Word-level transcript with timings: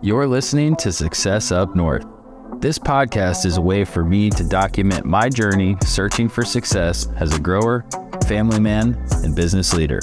You're 0.00 0.28
listening 0.28 0.76
to 0.76 0.92
Success 0.92 1.50
Up 1.50 1.74
North. 1.74 2.06
This 2.60 2.78
podcast 2.78 3.44
is 3.44 3.56
a 3.56 3.60
way 3.60 3.84
for 3.84 4.04
me 4.04 4.30
to 4.30 4.48
document 4.48 5.04
my 5.04 5.28
journey 5.28 5.76
searching 5.84 6.28
for 6.28 6.44
success 6.44 7.08
as 7.16 7.34
a 7.34 7.40
grower, 7.40 7.84
family 8.28 8.60
man, 8.60 8.96
and 9.24 9.34
business 9.34 9.74
leader. 9.74 9.98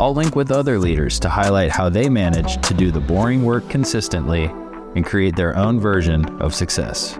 I'll 0.00 0.14
link 0.14 0.34
with 0.34 0.50
other 0.50 0.80
leaders 0.80 1.20
to 1.20 1.28
highlight 1.28 1.70
how 1.70 1.88
they 1.88 2.08
manage 2.08 2.60
to 2.66 2.74
do 2.74 2.90
the 2.90 2.98
boring 2.98 3.44
work 3.44 3.68
consistently 3.68 4.46
and 4.96 5.06
create 5.06 5.36
their 5.36 5.56
own 5.56 5.78
version 5.78 6.24
of 6.42 6.52
success. 6.52 7.16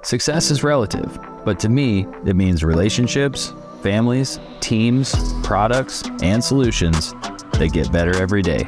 Success 0.00 0.50
is 0.50 0.64
relative, 0.64 1.18
but 1.44 1.60
to 1.60 1.68
me, 1.68 2.06
it 2.24 2.36
means 2.36 2.64
relationships, 2.64 3.52
families, 3.82 4.40
teams, 4.60 5.14
products, 5.42 6.04
and 6.22 6.42
solutions 6.42 7.12
that 7.52 7.68
get 7.74 7.92
better 7.92 8.16
every 8.16 8.40
day. 8.40 8.66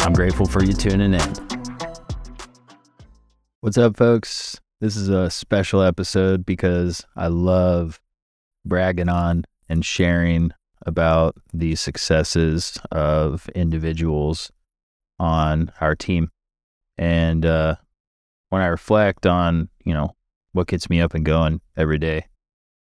I'm 0.00 0.12
grateful 0.12 0.46
for 0.46 0.64
you 0.64 0.72
tuning 0.72 1.14
in. 1.14 1.45
What's 3.66 3.78
up, 3.78 3.96
folks? 3.96 4.60
This 4.80 4.94
is 4.94 5.08
a 5.08 5.28
special 5.28 5.82
episode 5.82 6.46
because 6.46 7.04
I 7.16 7.26
love 7.26 8.00
bragging 8.64 9.08
on 9.08 9.44
and 9.68 9.84
sharing 9.84 10.52
about 10.82 11.34
the 11.52 11.74
successes 11.74 12.78
of 12.92 13.48
individuals 13.56 14.52
on 15.18 15.72
our 15.80 15.96
team. 15.96 16.30
And 16.96 17.44
uh, 17.44 17.74
when 18.50 18.62
I 18.62 18.66
reflect 18.66 19.26
on, 19.26 19.68
you 19.84 19.92
know, 19.92 20.14
what 20.52 20.68
gets 20.68 20.88
me 20.88 21.00
up 21.00 21.14
and 21.14 21.26
going 21.26 21.60
every 21.76 21.98
day, 21.98 22.26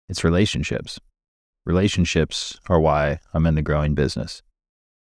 it's 0.09 0.25
relationships. 0.25 0.99
Relationships 1.67 2.59
are 2.71 2.81
why 2.81 3.19
I'm 3.35 3.45
in 3.45 3.55
the 3.55 3.61
growing 3.61 3.95
business. 3.95 4.41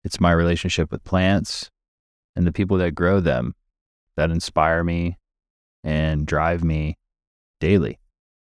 It's 0.03 0.20
my 0.20 0.31
relationship 0.31 0.91
with 0.91 1.03
plants 1.03 1.70
and 2.36 2.48
the 2.48 2.52
people 2.52 2.78
that 2.78 2.95
grow 2.95 3.20
them 3.20 3.53
that 4.16 4.31
inspire 4.31 4.84
me 4.84 5.20
and 5.84 6.26
drive 6.26 6.63
me 6.63 6.98
daily. 7.59 8.00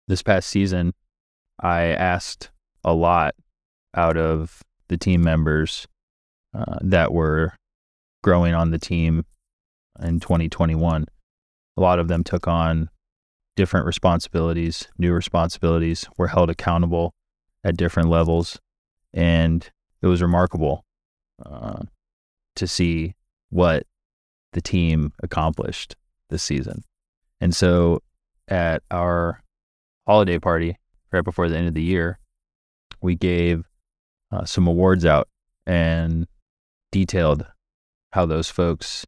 This 0.08 0.22
past 0.22 0.48
season, 0.48 0.92
I 1.60 1.84
asked 1.84 2.50
a 2.84 2.92
lot 2.92 3.34
out 3.94 4.16
of 4.16 4.62
the 4.88 4.96
team 4.96 5.22
members 5.22 5.86
uh, 6.54 6.78
that 6.82 7.12
were 7.12 7.54
growing 8.22 8.54
on 8.54 8.70
the 8.70 8.78
team 8.78 9.24
in 10.00 10.20
2021. 10.20 11.06
A 11.76 11.80
lot 11.80 11.98
of 11.98 12.08
them 12.08 12.24
took 12.24 12.46
on 12.46 12.90
different 13.56 13.86
responsibilities, 13.86 14.88
new 14.98 15.12
responsibilities, 15.12 16.06
were 16.16 16.28
held 16.28 16.50
accountable 16.50 17.12
at 17.64 17.76
different 17.76 18.08
levels. 18.08 18.58
And 19.12 19.68
it 20.00 20.06
was 20.06 20.22
remarkable 20.22 20.84
uh, 21.44 21.82
to 22.56 22.66
see 22.66 23.14
what 23.50 23.84
the 24.52 24.60
team 24.60 25.12
accomplished 25.22 25.96
this 26.30 26.42
season. 26.42 26.82
And 27.42 27.54
so 27.56 28.02
at 28.46 28.84
our 28.92 29.42
holiday 30.06 30.38
party 30.38 30.78
right 31.10 31.24
before 31.24 31.48
the 31.48 31.58
end 31.58 31.66
of 31.66 31.74
the 31.74 31.82
year, 31.82 32.20
we 33.00 33.16
gave 33.16 33.64
uh, 34.30 34.44
some 34.44 34.68
awards 34.68 35.04
out 35.04 35.28
and 35.66 36.28
detailed 36.92 37.44
how 38.12 38.26
those 38.26 38.48
folks 38.48 39.04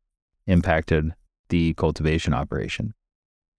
impacted 0.49 1.13
the 1.49 1.75
cultivation 1.75 2.35
operation. 2.35 2.93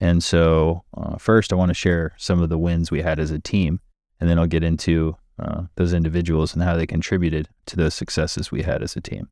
And 0.02 0.22
so, 0.22 0.84
uh, 0.98 1.17
first, 1.17 1.54
I 1.54 1.56
want 1.56 1.70
to 1.70 1.73
share 1.73 2.14
some 2.17 2.42
of 2.42 2.50
the 2.50 2.58
wins 2.58 2.92
we 2.92 3.02
had 3.02 3.17
as 3.17 3.32
a 3.32 3.39
team, 3.39 3.80
and 4.20 4.30
then 4.30 4.38
I'll 4.38 4.45
get 4.45 4.64
into 4.64 5.16
uh, 5.39 5.64
those 5.76 5.94
individuals 5.94 6.54
and 6.54 6.62
how 6.62 6.76
they 6.76 6.86
contributed 6.86 7.48
to 7.67 7.78
those 7.78 7.94
successes 7.94 8.52
we 8.52 8.64
had 8.64 8.84
as 8.84 8.98
a 8.98 9.02
team. 9.02 9.30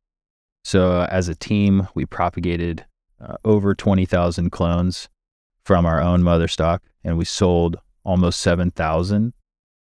So, 0.64 1.02
as 1.12 1.28
a 1.28 1.36
team, 1.36 1.90
we 1.96 2.06
propagated 2.06 2.86
uh, 3.20 3.36
over 3.44 3.76
20,000 3.76 4.50
clones 4.50 5.10
from 5.64 5.86
our 5.86 6.02
own 6.02 6.24
mother 6.24 6.48
stock, 6.48 6.84
and 7.04 7.18
we 7.18 7.26
sold 7.26 7.78
almost 8.04 8.40
7,000 8.42 9.34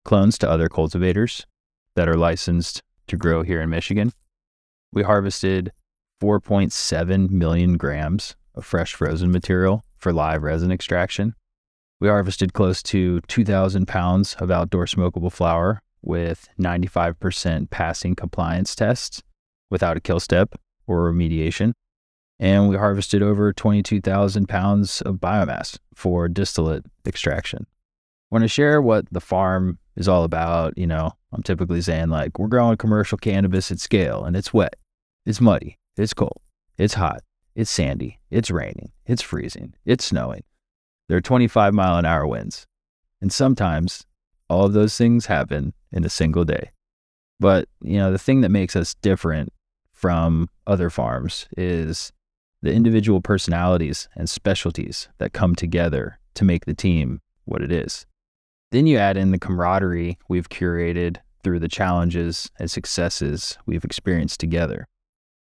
clones 0.05 0.39
to 0.39 0.49
other 0.49 0.69
cultivators 0.69 1.47
that 1.95 2.09
are 2.09 2.17
licensed 2.17 2.83
to 3.06 3.17
grow 3.17 3.43
here 3.43 3.61
in 3.61 3.71
Michigan. 3.71 4.12
We 4.93 5.03
harvested 5.03 5.73
4.7 6.23 7.31
million 7.31 7.77
grams 7.77 8.34
of 8.55 8.65
fresh 8.65 8.95
frozen 8.95 9.31
material 9.31 9.84
for 9.97 10.12
live 10.12 10.43
resin 10.43 10.73
extraction. 10.73 11.34
We 12.01 12.09
harvested 12.09 12.53
close 12.53 12.83
to 12.84 13.21
2,000 13.23 13.87
pounds 13.87 14.34
of 14.37 14.51
outdoor 14.51 14.87
smokable 14.87 15.33
flower 15.33 15.83
with 16.01 16.49
95% 16.59 17.71
passing 17.71 18.15
compliance 18.15 18.75
tests 18.75 19.23
without 19.71 19.97
a 19.97 20.01
kill 20.01 20.21
step 20.21 20.55
or 20.87 21.12
remediation 21.12 21.73
and 22.41 22.69
we 22.69 22.76
harvested 22.76 23.22
over 23.22 23.53
22,000 23.53 24.49
pounds 24.49 25.00
of 25.03 25.16
biomass 25.16 25.78
for 25.94 26.28
distillate 26.28 26.84
extraction. 27.06 27.66
Want 28.31 28.43
to 28.43 28.49
share 28.49 28.81
what 28.81 29.06
the 29.10 29.21
farm 29.21 29.78
is 29.97 30.09
all 30.09 30.25
about, 30.25 30.77
you 30.77 30.87
know, 30.87 31.12
I'm 31.32 31.43
typically 31.43 31.81
saying 31.81 32.09
like 32.09 32.38
we're 32.38 32.48
growing 32.48 32.77
commercial 32.77 33.19
cannabis 33.19 33.71
at 33.71 33.81
scale 33.81 34.25
and 34.25 34.37
it's 34.37 34.53
wet, 34.53 34.77
it's 35.27 35.41
muddy, 35.41 35.78
it's 35.97 36.15
cold, 36.15 36.41
it's 36.77 36.94
hot, 36.94 37.22
it's 37.54 37.71
sandy, 37.71 38.21
it's 38.31 38.50
raining, 38.50 38.93
it's 39.06 39.22
freezing, 39.22 39.75
it's 39.84 40.04
snowing. 40.04 40.44
There 41.09 41.16
are 41.16 41.22
25 41.22 41.75
mile 41.75 41.97
an 41.97 42.04
hour 42.04 42.27
winds. 42.27 42.66
And 43.21 43.32
sometimes 43.32 44.06
all 44.48 44.66
of 44.66 44.75
those 44.75 44.97
things 44.97 45.27
happen 45.27 45.72
in 45.91 46.04
a 46.04 46.10
single 46.10 46.44
day. 46.44 46.71
But, 47.41 47.69
you 47.82 47.98
know, 47.98 48.12
the 48.12 48.19
thing 48.19 48.43
that 48.43 48.50
makes 48.50 48.77
us 48.77 48.94
different 48.94 49.53
from 49.93 50.48
other 50.66 50.91
farms 50.91 51.48
is 51.56 52.12
the 52.63 52.73
individual 52.73 53.21
personalities 53.21 54.09
and 54.17 54.29
specialties 54.29 55.09
that 55.19 55.33
come 55.33 55.55
together 55.55 56.19
to 56.35 56.45
make 56.45 56.65
the 56.65 56.75
team 56.75 57.21
what 57.45 57.63
it 57.63 57.73
is. 57.73 58.07
Then 58.71 58.87
you 58.87 58.99
add 58.99 59.17
in 59.17 59.31
the 59.31 59.39
camaraderie 59.39 60.19
we've 60.29 60.49
curated 60.49 61.19
through 61.43 61.61
the 61.61 61.69
challenges 61.69 62.51
and 62.59 62.71
successes 62.71 63.57
we've 63.65 63.85
experienced 63.85 64.41
together. 64.41 64.87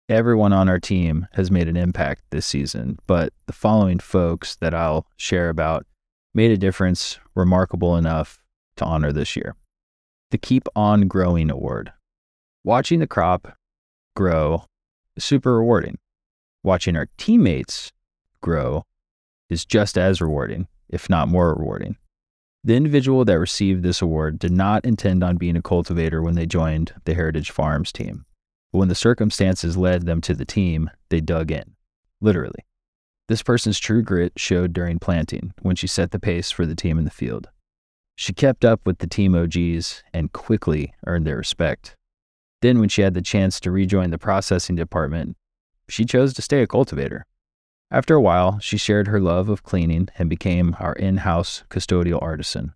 Everyone 0.07 0.53
on 0.53 0.69
our 0.69 0.79
team 0.79 1.27
has 1.33 1.49
made 1.49 1.67
an 1.67 1.77
impact 1.77 2.23
this 2.29 2.45
season, 2.45 2.99
but 3.07 3.33
the 3.47 3.53
following 3.53 3.97
folks 3.97 4.55
that 4.57 4.73
I'll 4.73 5.07
share 5.17 5.49
about 5.49 5.87
made 6.35 6.51
a 6.51 6.57
difference 6.57 7.17
remarkable 7.33 7.95
enough 7.95 8.43
to 8.77 8.85
honor 8.85 9.11
this 9.11 9.35
year. 9.35 9.55
The 10.29 10.37
Keep 10.37 10.67
On 10.75 11.07
Growing 11.07 11.49
Award. 11.49 11.91
Watching 12.63 12.99
the 12.99 13.07
crop 13.07 13.57
grow 14.15 14.65
super 15.17 15.55
rewarding 15.55 15.97
watching 16.65 16.97
our 16.97 17.07
teammates 17.17 17.93
grow 18.41 18.83
is 19.49 19.65
just 19.65 19.97
as 19.97 20.21
rewarding, 20.21 20.67
if 20.89 21.09
not 21.09 21.27
more 21.27 21.53
rewarding. 21.53 21.95
The 22.63 22.75
individual 22.75 23.23
that 23.25 23.37
received 23.37 23.83
this 23.83 24.01
award 24.01 24.39
did 24.39 24.51
not 24.51 24.83
intend 24.83 25.23
on 25.23 25.37
being 25.37 25.55
a 25.55 25.61
cultivator 25.61 26.23
when 26.23 26.33
they 26.33 26.47
joined 26.47 26.93
the 27.05 27.13
Heritage 27.13 27.51
Farms 27.51 27.91
team. 27.91 28.25
But 28.71 28.79
when 28.79 28.87
the 28.87 28.95
circumstances 28.95 29.77
led 29.77 30.07
them 30.07 30.19
to 30.21 30.33
the 30.33 30.45
team, 30.45 30.89
they 31.09 31.21
dug 31.21 31.51
in, 31.51 31.75
literally. 32.21 32.65
This 33.27 33.43
person's 33.43 33.79
true 33.79 34.01
grit 34.01 34.33
showed 34.35 34.73
during 34.73 34.99
planting 34.99 35.53
when 35.61 35.75
she 35.75 35.87
set 35.87 36.11
the 36.11 36.19
pace 36.19 36.49
for 36.49 36.65
the 36.65 36.75
team 36.75 36.97
in 36.97 37.05
the 37.05 37.11
field. 37.11 37.49
She 38.15 38.33
kept 38.33 38.65
up 38.65 38.81
with 38.85 38.97
the 38.97 39.07
team 39.07 39.35
OGs 39.35 40.03
and 40.13 40.31
quickly 40.31 40.93
earned 41.05 41.27
their 41.27 41.37
respect. 41.37 41.95
Then, 42.61 42.79
when 42.79 42.89
she 42.89 43.01
had 43.01 43.13
the 43.13 43.21
chance 43.21 43.59
to 43.59 43.71
rejoin 43.71 44.09
the 44.09 44.17
processing 44.17 44.75
department, 44.75 45.37
she 45.87 46.05
chose 46.05 46.33
to 46.33 46.41
stay 46.41 46.61
a 46.61 46.67
cultivator. 46.67 47.25
After 47.91 48.15
a 48.15 48.21
while, 48.21 48.59
she 48.59 48.77
shared 48.77 49.07
her 49.07 49.19
love 49.19 49.49
of 49.49 49.63
cleaning 49.63 50.09
and 50.17 50.29
became 50.29 50.75
our 50.79 50.93
in 50.93 51.17
house 51.17 51.63
custodial 51.69 52.21
artisan. 52.21 52.73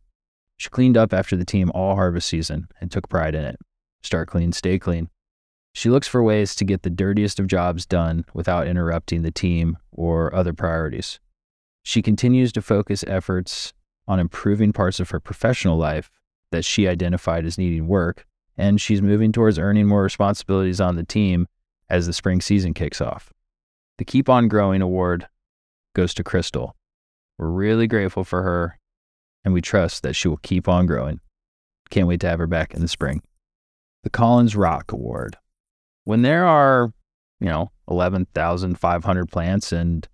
She 0.57 0.69
cleaned 0.69 0.97
up 0.97 1.13
after 1.13 1.35
the 1.35 1.45
team 1.45 1.71
all 1.73 1.95
harvest 1.95 2.27
season 2.27 2.67
and 2.79 2.91
took 2.91 3.09
pride 3.09 3.33
in 3.33 3.43
it. 3.43 3.57
Start 4.01 4.27
clean, 4.27 4.51
stay 4.51 4.77
clean. 4.77 5.09
She 5.73 5.89
looks 5.89 6.07
for 6.07 6.23
ways 6.23 6.55
to 6.55 6.65
get 6.65 6.83
the 6.83 6.89
dirtiest 6.89 7.39
of 7.39 7.47
jobs 7.47 7.85
done 7.85 8.25
without 8.33 8.67
interrupting 8.67 9.21
the 9.21 9.31
team 9.31 9.77
or 9.91 10.33
other 10.33 10.53
priorities. 10.53 11.19
She 11.83 12.01
continues 12.01 12.51
to 12.53 12.61
focus 12.61 13.03
efforts 13.07 13.73
on 14.07 14.19
improving 14.19 14.73
parts 14.73 14.99
of 14.99 15.11
her 15.11 15.19
professional 15.19 15.77
life 15.77 16.09
that 16.51 16.65
she 16.65 16.87
identified 16.87 17.45
as 17.45 17.57
needing 17.57 17.87
work, 17.87 18.25
and 18.57 18.81
she's 18.81 19.01
moving 19.01 19.31
towards 19.31 19.59
earning 19.59 19.87
more 19.87 20.03
responsibilities 20.03 20.81
on 20.81 20.95
the 20.95 21.03
team 21.03 21.47
as 21.89 22.05
the 22.05 22.13
spring 22.13 22.41
season 22.41 22.73
kicks 22.73 23.01
off. 23.01 23.33
The 23.97 24.05
Keep 24.05 24.29
On 24.29 24.47
Growing 24.47 24.81
Award 24.81 25.27
goes 25.95 26.13
to 26.13 26.23
Crystal. 26.23 26.75
We're 27.37 27.49
really 27.49 27.87
grateful 27.87 28.23
for 28.23 28.43
her, 28.43 28.77
and 29.43 29.53
we 29.53 29.61
trust 29.61 30.03
that 30.03 30.15
she 30.15 30.27
will 30.27 30.37
keep 30.37 30.67
on 30.67 30.85
growing. 30.85 31.19
Can't 31.89 32.07
wait 32.07 32.19
to 32.21 32.29
have 32.29 32.39
her 32.39 32.47
back 32.47 32.73
in 32.73 32.81
the 32.81 32.87
spring. 32.87 33.21
The 34.03 34.09
Collins 34.09 34.55
Rock 34.55 34.91
Award. 34.91 35.37
When 36.03 36.21
there 36.21 36.45
are, 36.45 36.93
you 37.39 37.47
know, 37.47 37.71
11,500 37.89 39.25
plants 39.31 39.71
and 39.71 40.07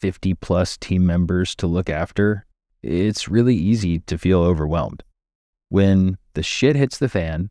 50 0.00 0.34
plus 0.34 0.76
team 0.76 1.04
members 1.04 1.54
to 1.56 1.66
look 1.66 1.90
after, 1.90 2.46
it's 2.82 3.28
really 3.28 3.56
easy 3.56 3.98
to 4.00 4.18
feel 4.18 4.42
overwhelmed. 4.42 5.02
When 5.68 6.18
the 6.34 6.42
shit 6.42 6.76
hits 6.76 6.98
the 6.98 7.08
fan, 7.08 7.50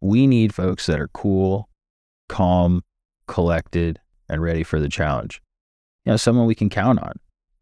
we 0.00 0.26
need 0.26 0.54
folks 0.54 0.86
that 0.86 1.00
are 1.00 1.08
cool, 1.08 1.68
calm, 2.28 2.84
collected, 3.28 4.00
and 4.28 4.42
ready 4.42 4.64
for 4.64 4.80
the 4.80 4.88
challenge. 4.88 5.40
you 6.04 6.12
know, 6.12 6.16
someone 6.16 6.46
we 6.46 6.54
can 6.54 6.68
count 6.68 7.00
on 7.00 7.12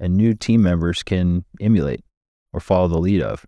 and 0.00 0.16
new 0.16 0.34
team 0.34 0.62
members 0.62 1.02
can 1.02 1.44
emulate 1.60 2.04
or 2.52 2.60
follow 2.60 2.88
the 2.88 2.98
lead 2.98 3.22
of. 3.22 3.46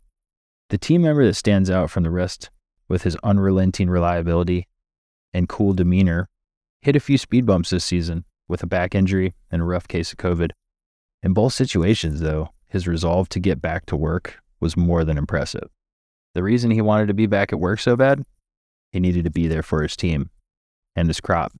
The 0.70 0.78
team 0.78 1.02
member 1.02 1.24
that 1.24 1.34
stands 1.34 1.70
out 1.70 1.90
from 1.90 2.02
the 2.02 2.10
rest 2.10 2.50
with 2.88 3.02
his 3.02 3.16
unrelenting 3.22 3.88
reliability 3.88 4.66
and 5.32 5.48
cool 5.48 5.72
demeanor 5.72 6.28
hit 6.80 6.96
a 6.96 7.00
few 7.00 7.18
speed 7.18 7.46
bumps 7.46 7.70
this 7.70 7.84
season 7.84 8.24
with 8.48 8.62
a 8.62 8.66
back 8.66 8.94
injury 8.94 9.34
and 9.50 9.62
a 9.62 9.64
rough 9.64 9.88
case 9.88 10.12
of 10.12 10.18
COVID. 10.18 10.50
In 11.22 11.32
both 11.32 11.52
situations, 11.52 12.20
though, 12.20 12.50
his 12.66 12.86
resolve 12.86 13.28
to 13.30 13.40
get 13.40 13.60
back 13.60 13.86
to 13.86 13.96
work 13.96 14.40
was 14.60 14.76
more 14.76 15.04
than 15.04 15.18
impressive. 15.18 15.68
The 16.34 16.42
reason 16.42 16.70
he 16.70 16.80
wanted 16.80 17.08
to 17.08 17.14
be 17.14 17.26
back 17.26 17.52
at 17.52 17.60
work 17.60 17.80
so 17.80 17.96
bad? 17.96 18.24
He 18.92 19.00
needed 19.00 19.24
to 19.24 19.30
be 19.30 19.48
there 19.48 19.62
for 19.62 19.82
his 19.82 19.96
team 19.96 20.30
and 20.94 21.08
his 21.08 21.20
crop. 21.20 21.52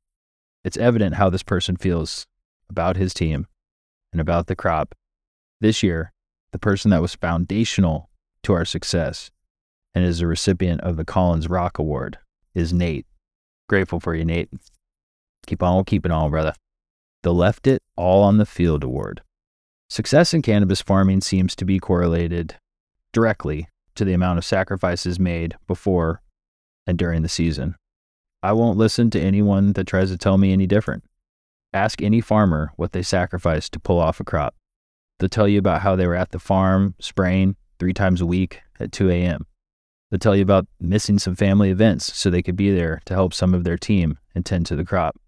It's 0.64 0.76
evident 0.76 1.14
how 1.14 1.30
this 1.30 1.42
person 1.42 1.76
feels 1.76 2.26
about 2.68 2.96
his 2.96 3.14
team 3.14 3.46
and 4.12 4.20
about 4.20 4.46
the 4.46 4.56
crop. 4.56 4.94
This 5.60 5.82
year, 5.82 6.12
the 6.52 6.58
person 6.58 6.90
that 6.90 7.02
was 7.02 7.14
foundational 7.14 8.10
to 8.42 8.52
our 8.52 8.64
success 8.64 9.30
and 9.94 10.04
is 10.04 10.20
a 10.20 10.26
recipient 10.26 10.80
of 10.82 10.96
the 10.96 11.04
Collins 11.04 11.48
Rock 11.48 11.78
Award 11.78 12.18
is 12.54 12.72
Nate. 12.72 13.06
Grateful 13.68 14.00
for 14.00 14.14
you, 14.14 14.24
Nate. 14.24 14.50
Keep 15.46 15.62
on 15.62 15.84
keeping 15.84 16.12
on, 16.12 16.30
brother. 16.30 16.54
The 17.22 17.34
Left 17.34 17.66
It 17.66 17.82
All 17.96 18.22
on 18.22 18.38
the 18.38 18.46
Field 18.46 18.84
Award. 18.84 19.22
Success 19.90 20.34
in 20.34 20.42
cannabis 20.42 20.82
farming 20.82 21.22
seems 21.22 21.56
to 21.56 21.64
be 21.64 21.78
correlated 21.78 22.56
directly 23.12 23.68
to 23.94 24.04
the 24.04 24.12
amount 24.12 24.38
of 24.38 24.44
sacrifices 24.44 25.18
made 25.18 25.56
before 25.66 26.20
and 26.86 26.96
during 26.98 27.22
the 27.22 27.28
season. 27.28 27.74
I 28.42 28.52
won't 28.52 28.78
listen 28.78 29.10
to 29.10 29.20
anyone 29.20 29.72
that 29.72 29.86
tries 29.86 30.10
to 30.10 30.18
tell 30.18 30.38
me 30.38 30.52
any 30.52 30.66
different. 30.66 31.02
Ask 31.72 32.00
any 32.00 32.20
farmer 32.20 32.72
what 32.76 32.92
they 32.92 33.02
sacrificed 33.02 33.72
to 33.72 33.80
pull 33.80 33.98
off 33.98 34.20
a 34.20 34.24
crop. 34.24 34.54
They'll 35.18 35.28
tell 35.28 35.48
you 35.48 35.58
about 35.58 35.82
how 35.82 35.96
they 35.96 36.06
were 36.06 36.14
at 36.14 36.30
the 36.30 36.38
farm 36.38 36.94
spraying 37.00 37.56
three 37.80 37.92
times 37.92 38.20
a 38.20 38.26
week 38.26 38.60
at 38.78 38.92
2 38.92 39.10
a.m. 39.10 39.44
They'll 40.10 40.20
tell 40.20 40.36
you 40.36 40.42
about 40.42 40.68
missing 40.80 41.18
some 41.18 41.34
family 41.34 41.70
events 41.70 42.16
so 42.16 42.30
they 42.30 42.42
could 42.42 42.56
be 42.56 42.70
there 42.70 43.02
to 43.06 43.14
help 43.14 43.34
some 43.34 43.54
of 43.54 43.64
their 43.64 43.76
team 43.76 44.18
and 44.34 44.46
tend 44.46 44.66
to 44.66 44.76
the 44.76 44.84
crop. 44.84 45.20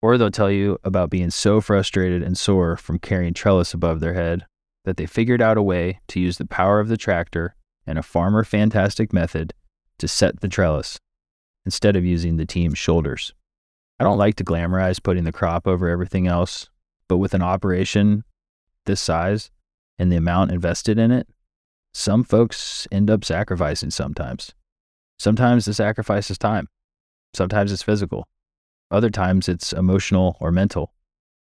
Or 0.00 0.16
they'll 0.16 0.30
tell 0.30 0.50
you 0.50 0.78
about 0.82 1.10
being 1.10 1.30
so 1.30 1.60
frustrated 1.60 2.22
and 2.22 2.38
sore 2.38 2.76
from 2.76 2.98
carrying 2.98 3.34
trellis 3.34 3.74
above 3.74 4.00
their 4.00 4.14
head 4.14 4.46
that 4.84 4.96
they 4.96 5.06
figured 5.06 5.42
out 5.42 5.58
a 5.58 5.62
way 5.62 6.00
to 6.08 6.20
use 6.20 6.38
the 6.38 6.46
power 6.46 6.80
of 6.80 6.88
the 6.88 6.96
tractor 6.96 7.54
and 7.86 7.98
a 7.98 8.02
farmer 8.02 8.44
fantastic 8.44 9.12
method 9.12 9.52
to 9.98 10.08
set 10.08 10.40
the 10.40 10.48
trellis 10.48 10.98
instead 11.66 11.96
of 11.96 12.04
using 12.04 12.36
the 12.36 12.46
team's 12.46 12.78
shoulders. 12.78 13.34
I 14.00 14.04
don't 14.04 14.16
like 14.16 14.36
to 14.36 14.44
glamorize 14.44 15.02
putting 15.02 15.24
the 15.24 15.32
crop 15.32 15.66
over 15.66 15.88
everything 15.88 16.26
else, 16.26 16.70
but 17.08 17.18
with 17.18 17.34
an 17.34 17.42
operation 17.42 18.24
this 18.86 19.00
size 19.00 19.50
and 19.98 20.10
the 20.10 20.16
amount 20.16 20.52
invested 20.52 20.98
in 20.98 21.10
it, 21.10 21.28
some 21.92 22.24
folks 22.24 22.86
end 22.92 23.10
up 23.10 23.24
sacrificing 23.24 23.90
sometimes. 23.90 24.54
Sometimes 25.18 25.64
the 25.64 25.74
sacrifice 25.74 26.30
is 26.30 26.38
time, 26.38 26.68
sometimes 27.34 27.72
it's 27.72 27.82
physical, 27.82 28.28
other 28.90 29.10
times 29.10 29.48
it's 29.48 29.72
emotional 29.72 30.36
or 30.40 30.52
mental. 30.52 30.92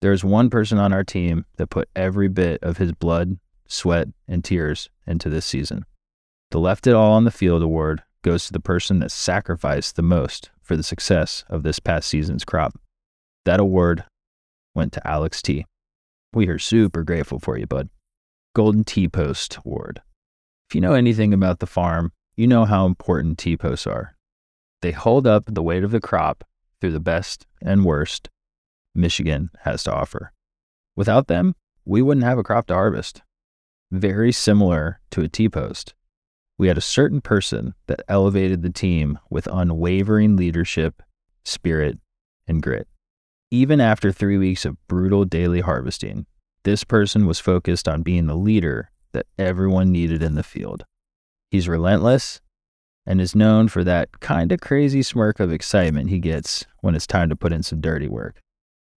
There's 0.01 0.23
one 0.23 0.49
person 0.49 0.79
on 0.79 0.91
our 0.93 1.03
team 1.03 1.45
that 1.57 1.69
put 1.69 1.89
every 1.95 2.27
bit 2.27 2.61
of 2.63 2.77
his 2.77 2.91
blood, 2.91 3.37
sweat, 3.67 4.07
and 4.27 4.43
tears 4.43 4.89
into 5.05 5.29
this 5.29 5.45
season. 5.45 5.85
The 6.49 6.59
Left 6.59 6.87
It 6.87 6.95
All 6.95 7.13
on 7.13 7.23
the 7.23 7.31
Field 7.31 7.61
award 7.61 8.01
goes 8.23 8.45
to 8.45 8.53
the 8.53 8.59
person 8.59 8.99
that 8.99 9.11
sacrificed 9.11 9.95
the 9.95 10.01
most 10.01 10.51
for 10.61 10.77
the 10.77 10.83
success 10.83 11.43
of 11.49 11.63
this 11.63 11.79
past 11.79 12.07
season's 12.07 12.45
crop. 12.45 12.79
That 13.45 13.59
award 13.59 14.03
went 14.75 14.93
to 14.93 15.07
Alex 15.07 15.41
T. 15.41 15.65
We 16.33 16.47
are 16.47 16.59
super 16.59 17.03
grateful 17.03 17.39
for 17.39 17.57
you, 17.57 17.67
bud. 17.67 17.89
Golden 18.53 18.83
T 18.83 19.07
Post 19.07 19.57
Award. 19.65 20.01
If 20.69 20.75
you 20.75 20.81
know 20.81 20.93
anything 20.93 21.33
about 21.33 21.59
the 21.59 21.67
farm, 21.67 22.11
you 22.35 22.47
know 22.47 22.65
how 22.65 22.85
important 22.85 23.37
T 23.37 23.57
posts 23.57 23.87
are. 23.87 24.15
They 24.81 24.91
hold 24.91 25.27
up 25.27 25.43
the 25.47 25.63
weight 25.63 25.83
of 25.83 25.91
the 25.91 25.99
crop 25.99 26.43
through 26.79 26.91
the 26.91 26.99
best 26.99 27.45
and 27.61 27.85
worst 27.85 28.29
Michigan 28.95 29.49
has 29.59 29.83
to 29.83 29.93
offer. 29.93 30.31
Without 30.95 31.27
them, 31.27 31.55
we 31.85 32.01
wouldn't 32.01 32.25
have 32.25 32.37
a 32.37 32.43
crop 32.43 32.67
to 32.67 32.73
harvest. 32.73 33.21
Very 33.91 34.31
similar 34.31 34.99
to 35.11 35.21
a 35.21 35.27
T 35.27 35.49
post. 35.49 35.93
We 36.61 36.67
had 36.67 36.77
a 36.77 36.81
certain 36.81 37.21
person 37.21 37.73
that 37.87 38.03
elevated 38.07 38.61
the 38.61 38.69
team 38.69 39.17
with 39.31 39.47
unwavering 39.51 40.35
leadership, 40.35 41.01
spirit, 41.43 41.97
and 42.47 42.61
grit. 42.61 42.87
Even 43.49 43.81
after 43.81 44.11
three 44.11 44.37
weeks 44.37 44.63
of 44.63 44.77
brutal 44.87 45.25
daily 45.25 45.61
harvesting, 45.61 46.27
this 46.63 46.83
person 46.83 47.25
was 47.25 47.39
focused 47.39 47.87
on 47.87 48.03
being 48.03 48.27
the 48.27 48.35
leader 48.35 48.91
that 49.11 49.25
everyone 49.39 49.91
needed 49.91 50.21
in 50.21 50.35
the 50.35 50.43
field. 50.43 50.85
He's 51.49 51.67
relentless 51.67 52.41
and 53.07 53.19
is 53.19 53.33
known 53.33 53.67
for 53.67 53.83
that 53.83 54.19
kind 54.19 54.51
of 54.51 54.61
crazy 54.61 55.01
smirk 55.01 55.39
of 55.39 55.51
excitement 55.51 56.11
he 56.11 56.19
gets 56.19 56.67
when 56.81 56.93
it's 56.93 57.07
time 57.07 57.29
to 57.29 57.35
put 57.35 57.51
in 57.51 57.63
some 57.63 57.81
dirty 57.81 58.07
work. 58.07 58.39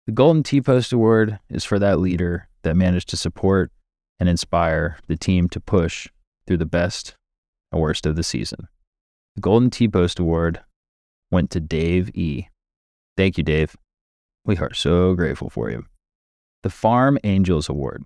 The 0.08 0.14
Golden 0.14 0.42
T 0.42 0.62
Post 0.62 0.94
Award 0.94 1.38
is 1.48 1.64
for 1.64 1.78
that 1.78 2.00
leader 2.00 2.48
that 2.64 2.76
managed 2.76 3.10
to 3.10 3.18
support 3.18 3.72
and 4.20 4.28
inspire 4.28 4.98
the 5.06 5.16
team 5.16 5.48
to 5.50 5.60
push 5.60 6.08
through 6.48 6.58
the 6.58 6.66
best 6.66 7.14
worst 7.78 8.06
of 8.06 8.16
the 8.16 8.24
season. 8.24 8.68
The 9.36 9.42
Golden 9.42 9.70
T 9.70 9.88
Post 9.88 10.20
Award 10.20 10.62
went 11.32 11.50
to 11.52 11.60
Dave 11.60 12.10
E. 12.16 12.48
Thank 13.16 13.38
you, 13.38 13.44
Dave. 13.44 13.76
We 14.44 14.58
are 14.58 14.74
so 14.74 15.14
grateful 15.14 15.50
for 15.50 15.70
you. 15.70 15.86
The 16.64 16.70
Farm 16.70 17.18
Angels 17.24 17.70
Award. 17.70 18.04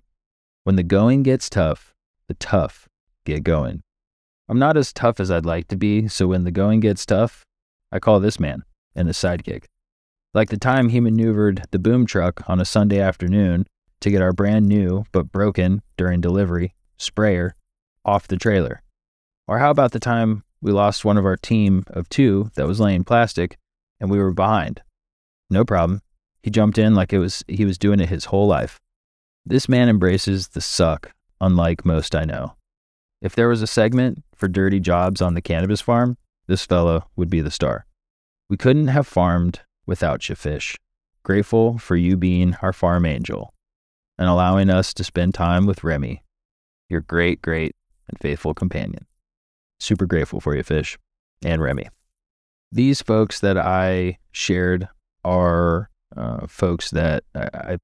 When 0.64 0.76
the 0.76 0.82
going 0.82 1.22
gets 1.22 1.50
tough, 1.50 1.94
the 2.28 2.34
tough 2.34 2.88
get 3.24 3.42
going. 3.42 3.82
I'm 4.48 4.58
not 4.58 4.76
as 4.76 4.92
tough 4.92 5.18
as 5.18 5.30
I'd 5.30 5.44
like 5.44 5.68
to 5.68 5.76
be, 5.76 6.08
so 6.08 6.28
when 6.28 6.44
the 6.44 6.50
going 6.50 6.80
gets 6.80 7.04
tough, 7.04 7.44
I 7.90 7.98
call 7.98 8.20
this 8.20 8.38
man 8.38 8.62
and 8.94 9.08
his 9.08 9.16
sidekick. 9.16 9.64
Like 10.34 10.50
the 10.50 10.58
time 10.58 10.90
he 10.90 11.00
maneuvered 11.00 11.64
the 11.70 11.78
boom 11.78 12.06
truck 12.06 12.48
on 12.48 12.60
a 12.60 12.64
Sunday 12.64 13.00
afternoon 13.00 13.66
to 14.00 14.10
get 14.10 14.22
our 14.22 14.32
brand 14.32 14.66
new 14.66 15.04
but 15.10 15.32
broken 15.32 15.82
during 15.96 16.20
delivery 16.20 16.74
sprayer 16.96 17.54
off 18.04 18.28
the 18.28 18.36
trailer. 18.36 18.82
Or 19.48 19.58
how 19.58 19.70
about 19.70 19.92
the 19.92 20.00
time 20.00 20.42
we 20.60 20.72
lost 20.72 21.04
one 21.04 21.16
of 21.16 21.24
our 21.24 21.36
team 21.36 21.84
of 21.88 22.08
two 22.08 22.50
that 22.54 22.66
was 22.66 22.80
laying 22.80 23.04
plastic 23.04 23.56
and 24.00 24.10
we 24.10 24.18
were 24.18 24.32
behind? 24.32 24.82
No 25.50 25.64
problem. 25.64 26.02
He 26.42 26.50
jumped 26.50 26.78
in 26.78 26.94
like 26.94 27.12
it 27.12 27.18
was 27.18 27.44
he 27.48 27.64
was 27.64 27.78
doing 27.78 28.00
it 28.00 28.08
his 28.08 28.26
whole 28.26 28.46
life. 28.46 28.80
This 29.44 29.68
man 29.68 29.88
embraces 29.88 30.48
the 30.48 30.60
suck, 30.60 31.12
unlike 31.40 31.84
most 31.84 32.14
I 32.14 32.24
know. 32.24 32.54
If 33.22 33.34
there 33.34 33.48
was 33.48 33.62
a 33.62 33.66
segment 33.66 34.24
for 34.34 34.48
dirty 34.48 34.80
jobs 34.80 35.22
on 35.22 35.34
the 35.34 35.40
cannabis 35.40 35.80
farm, 35.80 36.16
this 36.46 36.64
fellow 36.64 37.08
would 37.16 37.30
be 37.30 37.40
the 37.40 37.50
star. 37.50 37.86
We 38.48 38.56
couldn't 38.56 38.88
have 38.88 39.06
farmed 39.06 39.60
without 39.86 40.28
you, 40.28 40.34
Fish. 40.34 40.76
Grateful 41.22 41.78
for 41.78 41.96
you 41.96 42.16
being 42.16 42.56
our 42.62 42.72
farm 42.72 43.06
angel 43.06 43.52
and 44.18 44.28
allowing 44.28 44.70
us 44.70 44.94
to 44.94 45.04
spend 45.04 45.34
time 45.34 45.66
with 45.66 45.84
Remy, 45.84 46.22
your 46.88 47.00
great, 47.00 47.42
great, 47.42 47.74
and 48.08 48.18
faithful 48.18 48.54
companion. 48.54 49.06
Super 49.78 50.06
grateful 50.06 50.40
for 50.40 50.56
you, 50.56 50.62
Fish 50.62 50.98
and 51.44 51.62
Remy. 51.62 51.88
These 52.72 53.02
folks 53.02 53.40
that 53.40 53.56
I 53.58 54.18
shared 54.32 54.88
are 55.24 55.90
uh, 56.16 56.46
folks 56.46 56.90
that 56.90 57.24
I, 57.34 57.48
I, 57.52 57.78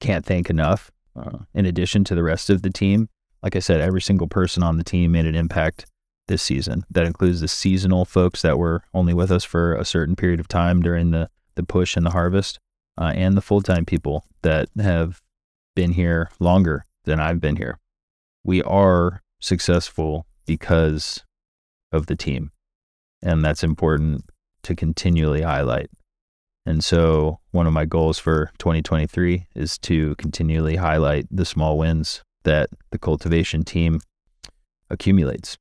can't 0.00 0.26
thank 0.26 0.50
enough. 0.50 0.90
Uh, 1.14 1.38
in 1.54 1.64
addition 1.64 2.02
to 2.02 2.14
the 2.14 2.22
rest 2.24 2.50
of 2.50 2.62
the 2.62 2.70
team, 2.70 3.08
like 3.42 3.54
I 3.54 3.60
said, 3.60 3.80
every 3.80 4.00
single 4.00 4.26
person 4.26 4.62
on 4.62 4.76
the 4.76 4.84
team 4.84 5.12
made 5.12 5.26
an 5.26 5.34
impact 5.34 5.86
this 6.26 6.42
season. 6.42 6.84
That 6.90 7.06
includes 7.06 7.40
the 7.40 7.48
seasonal 7.48 8.04
folks 8.04 8.42
that 8.42 8.58
were 8.58 8.82
only 8.94 9.14
with 9.14 9.30
us 9.30 9.44
for 9.44 9.74
a 9.74 9.84
certain 9.84 10.16
period 10.16 10.40
of 10.40 10.48
time 10.48 10.82
during 10.82 11.10
the, 11.10 11.28
the 11.54 11.62
push 11.62 11.96
and 11.96 12.04
the 12.06 12.10
harvest, 12.10 12.58
uh, 12.98 13.12
and 13.14 13.36
the 13.36 13.40
full 13.40 13.62
time 13.62 13.84
people 13.84 14.24
that 14.42 14.68
have 14.80 15.20
been 15.74 15.92
here 15.92 16.30
longer 16.40 16.84
than 17.04 17.20
I've 17.20 17.40
been 17.40 17.56
here. 17.56 17.78
We 18.44 18.62
are 18.62 19.22
successful 19.40 20.26
because 20.46 21.24
of 21.92 22.06
the 22.06 22.16
team. 22.16 22.50
And 23.22 23.44
that's 23.44 23.62
important 23.62 24.24
to 24.64 24.74
continually 24.74 25.42
highlight. 25.42 25.90
And 26.64 26.82
so, 26.84 27.40
one 27.50 27.66
of 27.66 27.72
my 27.72 27.84
goals 27.84 28.18
for 28.18 28.50
2023 28.58 29.46
is 29.56 29.78
to 29.78 30.14
continually 30.16 30.76
highlight 30.76 31.26
the 31.30 31.44
small 31.44 31.76
wins 31.76 32.22
that 32.44 32.70
the 32.90 32.98
cultivation 32.98 33.64
team 33.64 34.00
accumulates. 34.88 35.58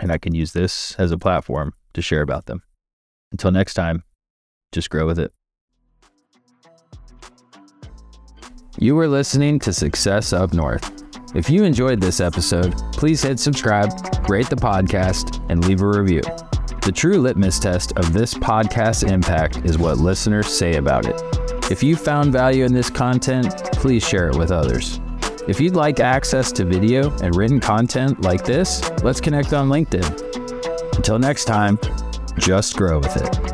And 0.00 0.10
I 0.10 0.18
can 0.18 0.34
use 0.34 0.52
this 0.52 0.96
as 0.98 1.12
a 1.12 1.18
platform 1.18 1.72
to 1.94 2.02
share 2.02 2.22
about 2.22 2.46
them. 2.46 2.62
Until 3.30 3.52
next 3.52 3.74
time, 3.74 4.02
just 4.72 4.90
grow 4.90 5.06
with 5.06 5.20
it. 5.20 5.32
You 8.76 8.96
were 8.96 9.06
listening 9.06 9.60
to 9.60 9.72
Success 9.72 10.32
Up 10.32 10.52
North. 10.52 10.93
If 11.34 11.50
you 11.50 11.64
enjoyed 11.64 12.00
this 12.00 12.20
episode, 12.20 12.76
please 12.92 13.20
hit 13.20 13.40
subscribe, 13.40 13.90
rate 14.28 14.48
the 14.48 14.54
podcast, 14.54 15.44
and 15.48 15.66
leave 15.66 15.80
a 15.80 15.86
review. 15.86 16.22
The 16.82 16.92
true 16.94 17.18
litmus 17.18 17.58
test 17.58 17.92
of 17.96 18.12
this 18.12 18.34
podcast's 18.34 19.02
impact 19.02 19.56
is 19.64 19.76
what 19.76 19.98
listeners 19.98 20.46
say 20.46 20.76
about 20.76 21.06
it. 21.06 21.20
If 21.72 21.82
you 21.82 21.96
found 21.96 22.32
value 22.32 22.64
in 22.64 22.72
this 22.72 22.88
content, 22.88 23.52
please 23.72 24.06
share 24.06 24.28
it 24.28 24.36
with 24.36 24.52
others. 24.52 25.00
If 25.48 25.60
you'd 25.60 25.74
like 25.74 25.98
access 25.98 26.52
to 26.52 26.64
video 26.64 27.10
and 27.18 27.34
written 27.34 27.58
content 27.58 28.20
like 28.20 28.44
this, 28.44 28.88
let's 29.02 29.20
connect 29.20 29.52
on 29.52 29.68
LinkedIn. 29.68 30.94
Until 30.94 31.18
next 31.18 31.46
time, 31.46 31.80
just 32.38 32.76
grow 32.76 33.00
with 33.00 33.16
it. 33.16 33.53